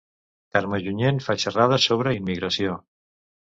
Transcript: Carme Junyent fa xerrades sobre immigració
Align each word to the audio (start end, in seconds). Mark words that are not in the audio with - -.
Carme 0.55 0.79
Junyent 0.85 1.19
fa 1.27 1.37
xerrades 1.45 1.87
sobre 1.93 2.17
immigració 2.23 2.81